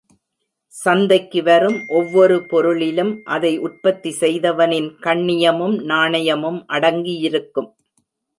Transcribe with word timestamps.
சந்தைக்கு 0.73 1.43
வரும் 1.43 1.77
ஒவ்வொரு 1.87 2.37
பொருளிலும் 2.45 3.11
அதை 3.25 3.51
உற்பத்தி 3.59 4.13
செய்தவனின் 4.19 4.89
கண்ணியமும் 5.01 5.77
நாணயமும் 5.83 6.59
அடங்கியிருக்கும். 6.67 7.69